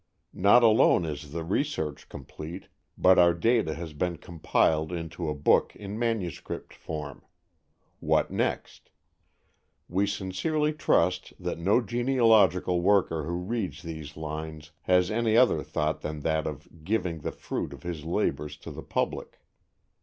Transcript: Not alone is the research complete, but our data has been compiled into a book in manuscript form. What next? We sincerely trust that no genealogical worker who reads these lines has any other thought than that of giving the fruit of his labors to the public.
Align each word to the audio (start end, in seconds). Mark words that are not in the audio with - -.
Not 0.33 0.63
alone 0.63 1.05
is 1.05 1.31
the 1.31 1.43
research 1.43 2.09
complete, 2.09 2.69
but 2.97 3.19
our 3.19 3.35
data 3.35 3.75
has 3.75 3.93
been 3.93 4.17
compiled 4.17 4.91
into 4.91 5.29
a 5.29 5.35
book 5.35 5.75
in 5.75 5.99
manuscript 5.99 6.73
form. 6.73 7.21
What 7.99 8.31
next? 8.31 8.89
We 9.87 10.07
sincerely 10.07 10.73
trust 10.73 11.33
that 11.39 11.59
no 11.59 11.81
genealogical 11.81 12.81
worker 12.81 13.25
who 13.25 13.33
reads 13.35 13.83
these 13.83 14.17
lines 14.17 14.71
has 14.89 15.11
any 15.11 15.37
other 15.37 15.61
thought 15.63 16.01
than 16.01 16.21
that 16.21 16.47
of 16.47 16.83
giving 16.83 17.19
the 17.19 17.31
fruit 17.31 17.71
of 17.71 17.83
his 17.83 18.03
labors 18.03 18.57
to 18.57 18.71
the 18.71 18.81
public. 18.81 19.37